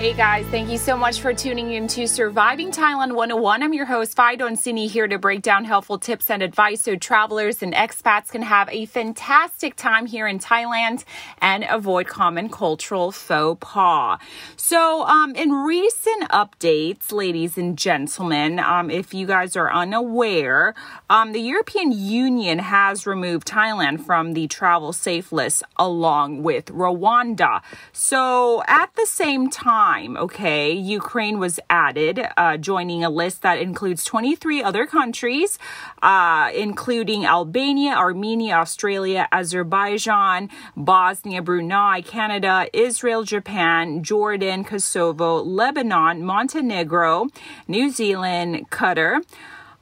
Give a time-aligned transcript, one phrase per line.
[0.00, 3.62] Hey guys, thank you so much for tuning in to Surviving Thailand 101.
[3.62, 7.62] I'm your host, Fidon Sini, here to break down helpful tips and advice so travelers
[7.62, 11.04] and expats can have a fantastic time here in Thailand
[11.42, 14.18] and avoid common cultural faux pas.
[14.56, 20.74] So, um, in recent updates, ladies and gentlemen, um, if you guys are unaware,
[21.10, 27.60] um, the European Union has removed Thailand from the travel safe list along with Rwanda.
[27.92, 33.58] So, at the same time, time, okay, Ukraine was added, uh, joining a list that
[33.58, 35.58] includes 23 other countries,
[36.02, 47.28] uh, including Albania, Armenia, Australia, Azerbaijan, Bosnia, Brunei, Canada, Israel, Japan, Jordan, Kosovo, Lebanon, Montenegro,
[47.66, 49.22] New Zealand, Qatar.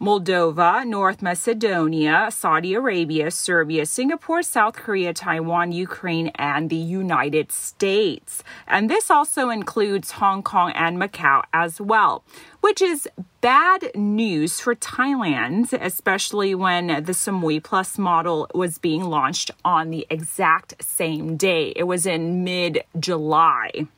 [0.00, 8.44] Moldova, North Macedonia, Saudi Arabia, Serbia, Singapore, South Korea, Taiwan, Ukraine, and the United States.
[8.68, 12.22] And this also includes Hong Kong and Macau as well,
[12.60, 13.08] which is
[13.40, 20.06] bad news for Thailand, especially when the Samui Plus model was being launched on the
[20.10, 21.72] exact same day.
[21.74, 23.88] It was in mid July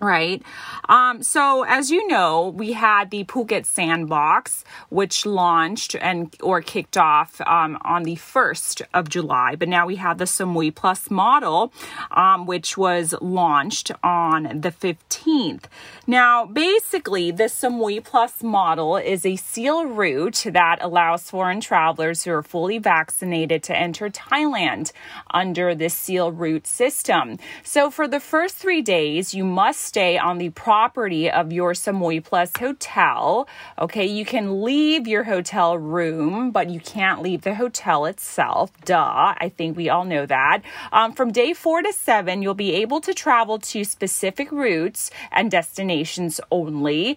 [0.00, 0.42] right?
[0.88, 6.96] Um, so as you know, we had the Phuket Sandbox, which launched and or kicked
[6.96, 11.72] off um, on the first of July, but now we have the Samui Plus model,
[12.10, 15.68] um, which was launched on the fifteenth.
[16.06, 22.32] Now, basically, the Samui Plus model is a seal route that allows foreign travelers who
[22.32, 24.92] are fully vaccinated to enter Thailand
[25.30, 27.38] under this seal route system.
[27.62, 32.22] So for the first three days, you must stay on the property of your Samui
[32.22, 33.48] Plus hotel.
[33.78, 38.72] Okay, you can leave your hotel room, but you can't leave the hotel itself.
[38.84, 40.62] Duh, I think we all know that.
[40.92, 45.50] Um, from day four to seven, you'll be able to travel to specific routes and
[45.50, 47.16] destinations only.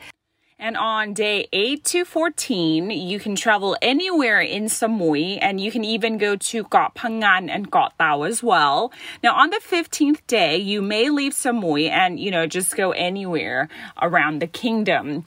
[0.62, 5.86] And on day 8 to 14, you can travel anywhere in Samui and you can
[5.86, 8.92] even go to Koh Phangan and Koh Tao as well.
[9.24, 13.69] Now, on the 15th day, you may leave Samui and, you know, just go anywhere
[14.02, 15.24] around the kingdom.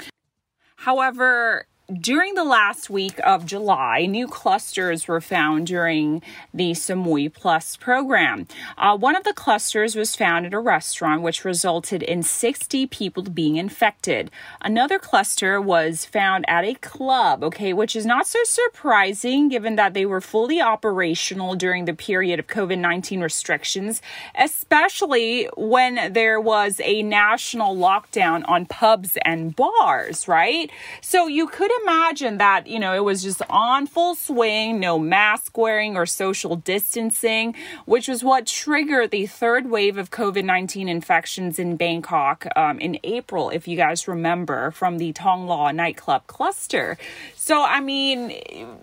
[0.76, 6.22] However, during the last week of July, new clusters were found during
[6.54, 8.46] the Samui Plus program.
[8.78, 13.24] Uh, one of the clusters was found at a restaurant, which resulted in 60 people
[13.24, 14.30] being infected.
[14.60, 19.92] Another cluster was found at a club, okay, which is not so surprising given that
[19.92, 24.00] they were fully operational during the period of COVID 19 restrictions,
[24.36, 30.70] especially when there was a national lockdown on pubs and bars, right?
[31.00, 35.56] So you could imagine that, you know, it was just on full swing, no mask
[35.56, 37.54] wearing or social distancing,
[37.84, 42.98] which was what triggered the third wave of COVID 19 infections in Bangkok um, in
[43.04, 46.98] April, if you guys remember, from the Thonglor nightclub cluster.
[47.34, 48.32] So, I mean,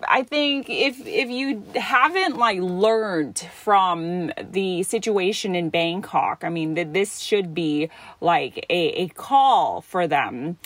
[0.07, 6.73] I think if, if you haven't like learned from the situation in Bangkok, I mean,
[6.75, 7.89] that this should be
[8.21, 10.57] like a, a call for them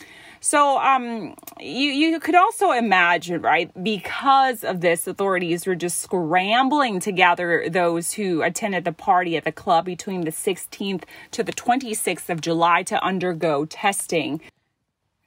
[0.44, 3.72] so um, you you could also imagine, right?
[3.82, 9.46] Because of this, authorities were just scrambling to gather those who attended the party at
[9.46, 14.42] the club between the 16th to the 26th of July to undergo testing.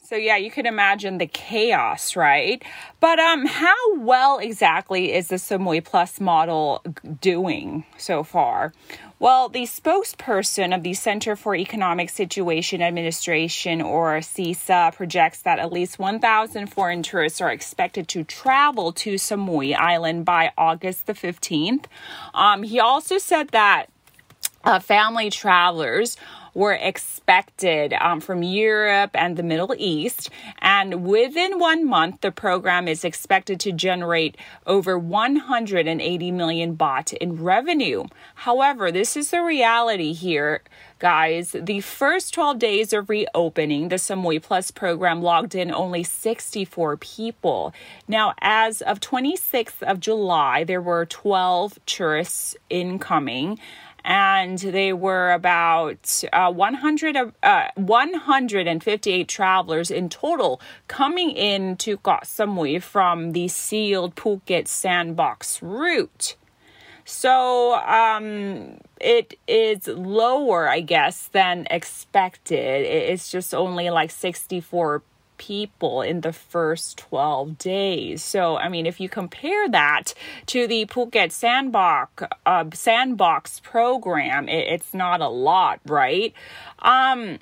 [0.05, 2.63] So yeah, you can imagine the chaos, right?
[3.01, 6.85] But um how well exactly is the Samui Plus model
[7.23, 8.75] doing so far?
[9.19, 15.73] Well, the spokesperson of the Center for Economic Situation Administration, or CESA, projects that at
[15.73, 21.87] least 1,000 foreign tourists are expected to travel to Samui Island by August the 15th.
[22.35, 23.87] Um, he also said that
[24.65, 26.19] uh, family travelers
[26.57, 30.31] were expected um, from Europe and the Middle East.
[30.63, 37.43] And within one month, the program is expected to generate over 180 million baht in
[37.43, 38.05] revenue.
[38.37, 40.63] However, this is the reality here
[40.99, 41.55] guys.
[41.59, 47.75] The first 12 days of reopening, the Samui Plus program logged in only 64 people.
[48.09, 53.59] Now, as of 26th of July, there were 12 tourists incoming
[54.07, 62.81] and they were about uh, 100, uh, 158 travelers in total coming into Koh Samui
[62.81, 66.37] from the sealed Phuket sandbox route.
[67.05, 72.85] So um, it is lower, I guess, than expected.
[72.87, 75.03] It's just only like 64
[75.39, 78.23] people in the first 12 days.
[78.23, 80.15] So, I mean, if you compare that
[80.47, 86.33] to the Phuket Sandbox uh, Sandbox program, it, it's not a lot, right?
[86.81, 87.39] Um,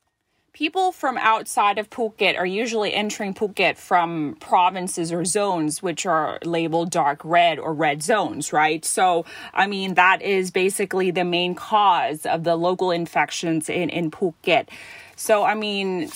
[0.57, 6.39] people from outside of Phuket are usually entering Phuket from provinces or zones which are
[6.43, 8.83] labeled dark red or red zones, right?
[8.83, 9.23] So,
[9.53, 14.67] I mean, that is basically the main cause of the local infections in, in Phuket.
[15.15, 16.09] So, I mean,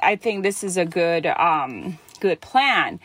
[0.00, 3.00] I think this is a good, um, good plan.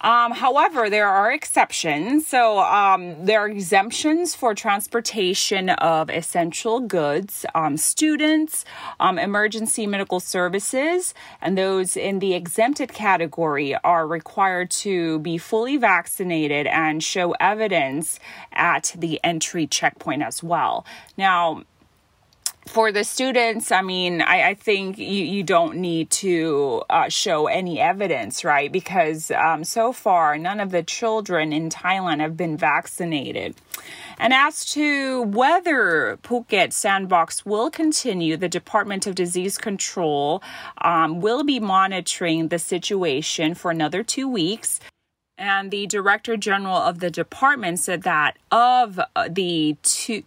[0.00, 2.26] Um, however, there are exceptions.
[2.26, 8.64] So um, there are exemptions for transportation of essential goods, um, students,
[9.00, 15.76] um, emergency medical services, and those in the exempted category are required to be fully
[15.76, 18.20] vaccinated and show evidence
[18.52, 20.86] at the entry checkpoint as well.
[21.16, 21.64] Now,
[22.68, 27.46] for the students, I mean, I, I think you, you don't need to uh, show
[27.46, 28.70] any evidence, right?
[28.70, 33.56] Because um, so far, none of the children in Thailand have been vaccinated.
[34.18, 40.42] And as to whether Phuket Sandbox will continue, the Department of Disease Control
[40.82, 44.80] um, will be monitoring the situation for another two weeks.
[45.38, 49.76] And the director general of the department said that of uh, the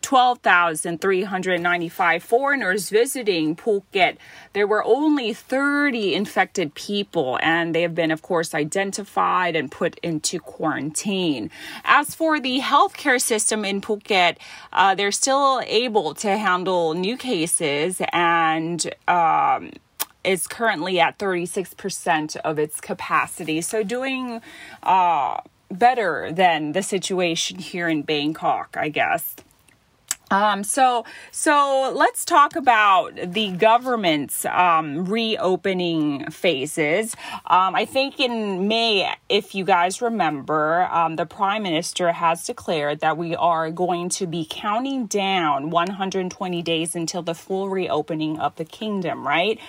[0.01, 4.15] 12,395 foreigners visiting Phuket,
[4.53, 9.99] there were only 30 infected people, and they have been, of course, identified and put
[10.01, 11.51] into quarantine.
[11.83, 14.37] As for the healthcare system in Phuket,
[14.71, 19.71] uh, they're still able to handle new cases and um,
[20.23, 23.61] is currently at 36% of its capacity.
[23.61, 24.41] So doing
[24.83, 29.35] uh, better than the situation here in Bangkok, I guess.
[30.31, 37.17] Um, so, so let's talk about the government's um, reopening phases.
[37.45, 43.01] Um, I think in May, if you guys remember, um, the prime minister has declared
[43.01, 48.55] that we are going to be counting down 120 days until the full reopening of
[48.55, 49.59] the kingdom, right?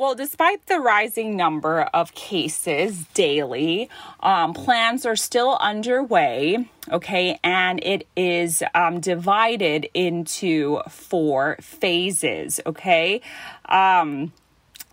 [0.00, 7.84] Well, despite the rising number of cases daily, um, plans are still underway, okay, and
[7.84, 13.20] it is um, divided into four phases, okay.
[13.68, 14.32] Um,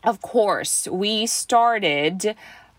[0.04, 2.36] of course, we started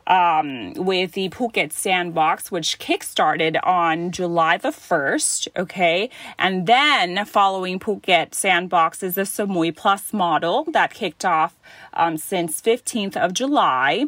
[0.08, 5.48] um, with the Phuket Sandbox, which kickstarted on July the 1st.
[5.56, 6.10] Okay.
[6.38, 11.54] And then following Phuket Sandbox is the Samui Plus model that kicked off
[11.92, 14.06] um, since 15th of July.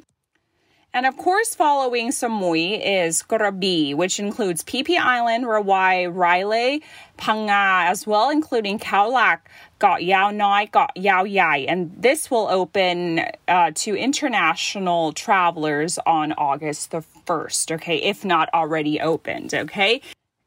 [0.92, 6.80] And of course, following Samui is Krabi, which includes Phi Island, Rawai, Railay,
[7.16, 9.38] Phang as well, including Khao
[9.78, 11.58] Koh Yao Noi, Koh Yao Yai.
[11.58, 18.48] And this will open uh, to international travelers on August the 1st, okay, if not
[18.52, 20.00] already opened, okay?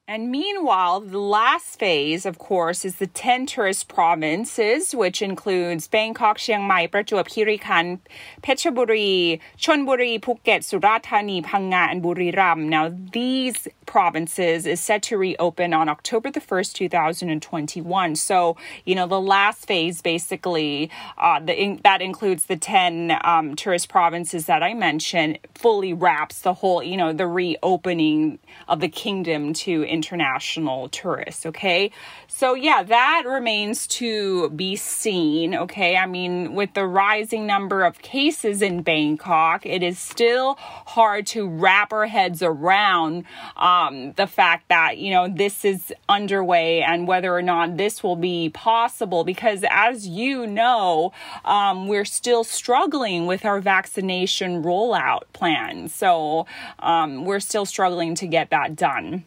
[0.05, 6.39] And meanwhile, the last phase, of course, is the 10 tourist provinces, which includes Bangkok,
[6.39, 8.01] Chiang Mai, Prachuap Khiri Khan,
[8.41, 12.65] Phetchaburi, Chonburi, Phuket, Surat Thani, Phang Nga Buriram.
[12.65, 18.17] Now, these provinces is set to reopen on October the 1st, 2021.
[18.17, 23.55] So, you know, the last phase basically, uh, the, in, that includes the 10 um,
[23.55, 28.89] tourist provinces that I mentioned, fully wraps the whole, you know, the reopening of the
[28.89, 31.45] kingdom to international tourists.
[31.45, 31.91] Okay.
[32.27, 35.53] So, yeah, that remains to be seen.
[35.55, 35.95] Okay.
[35.95, 41.47] I mean, with the rising number of cases in Bangkok, it is still hard to
[41.47, 47.33] wrap our heads around um, the fact that, you know, this is underway and whether
[47.33, 49.23] or not this will be possible.
[49.23, 51.13] Because as you know,
[51.45, 55.87] um, we're still struggling with our vaccination rollout plan.
[55.87, 56.47] So,
[56.79, 59.25] um, we're still struggling to get that done.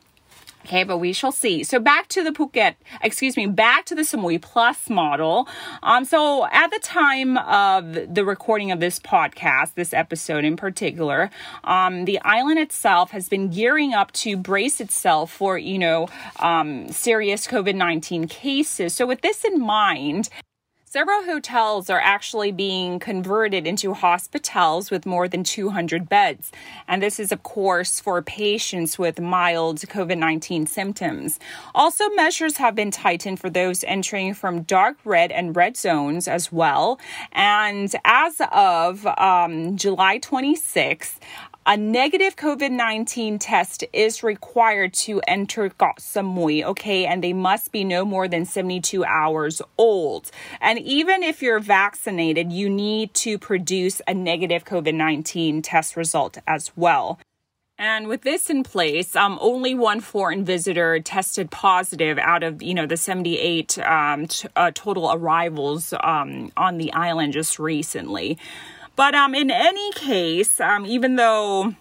[0.66, 1.62] Okay, but we shall see.
[1.62, 5.46] So back to the Phuket, excuse me, back to the Samui Plus model.
[5.84, 11.30] Um, so at the time of the recording of this podcast, this episode in particular,
[11.62, 16.08] um, the island itself has been gearing up to brace itself for, you know,
[16.40, 18.92] um, serious COVID 19 cases.
[18.92, 20.30] So with this in mind,
[20.88, 26.52] Several hotels are actually being converted into hospitals with more than 200 beds.
[26.86, 31.40] And this is, of course, for patients with mild COVID 19 symptoms.
[31.74, 36.52] Also, measures have been tightened for those entering from dark red and red zones as
[36.52, 37.00] well.
[37.32, 41.18] And as of um, July 26th,
[41.66, 47.06] a negative COVID 19 test is required to enter Koh Samui, okay?
[47.06, 50.30] And they must be no more than 72 hours old.
[50.60, 56.38] And even if you're vaccinated, you need to produce a negative COVID 19 test result
[56.46, 57.18] as well.
[57.78, 62.74] And with this in place, um, only one foreign visitor tested positive out of you
[62.74, 68.38] know the 78 um, t- uh, total arrivals um, on the island just recently.
[68.96, 71.74] But um, in any case, um, even though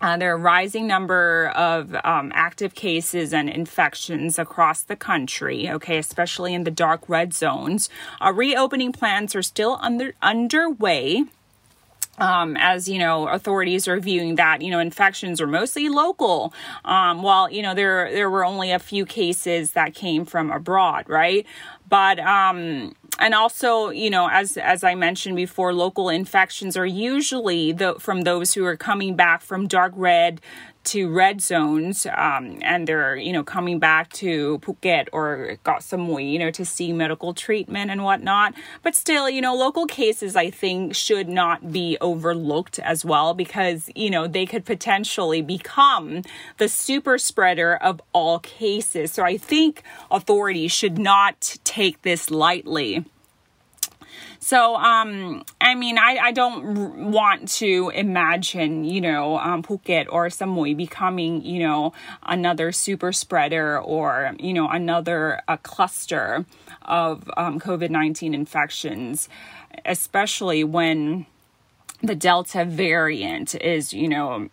[0.00, 5.68] uh, there are a rising number of um, active cases and infections across the country,
[5.68, 7.90] okay, especially in the dark red zones.
[8.20, 11.24] Uh, reopening plans are still under underway.
[12.18, 16.52] Um, as you know, authorities are viewing that you know infections are mostly local.
[16.84, 21.08] Um, while you know there there were only a few cases that came from abroad,
[21.08, 21.44] right?
[21.88, 27.72] But um, and also you know as as i mentioned before local infections are usually
[27.72, 30.40] the, from those who are coming back from dark red
[30.88, 36.32] to red zones um, and they're you know coming back to Phuket or Koh Samui
[36.32, 38.54] you know to see medical treatment and whatnot.
[38.82, 43.90] But still you know local cases I think should not be overlooked as well because
[43.94, 46.22] you know they could potentially become
[46.56, 49.12] the super spreader of all cases.
[49.12, 53.04] So I think authorities should not take this lightly
[54.38, 60.28] so, um, I mean, I, I don't want to imagine, you know, um, Phuket or
[60.28, 66.46] Samui becoming, you know, another super spreader or, you know, another a cluster
[66.82, 69.28] of um, COVID 19 infections,
[69.84, 71.26] especially when
[72.02, 74.48] the Delta variant is, you know,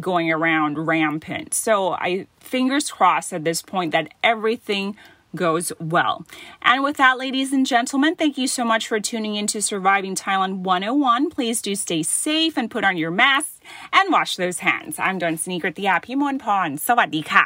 [0.00, 1.54] going around rampant.
[1.54, 4.96] So I fingers crossed at this point that everything
[5.35, 6.25] goes well.
[6.61, 10.15] And with that, ladies and gentlemen, thank you so much for tuning in to Surviving
[10.15, 11.29] Thailand 101.
[11.29, 13.59] Please do stay safe and put on your masks
[13.93, 14.99] and wash those hands.
[14.99, 17.45] I'm Don Sneaker ติยาพิมลพรสวัสดีค่ะ